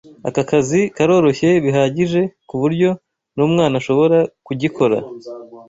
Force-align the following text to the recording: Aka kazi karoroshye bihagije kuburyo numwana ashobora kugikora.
Aka 0.27 0.43
kazi 0.49 0.79
karoroshye 0.95 1.49
bihagije 1.65 2.21
kuburyo 2.49 2.89
numwana 3.35 3.75
ashobora 3.81 4.17
kugikora. 4.45 4.97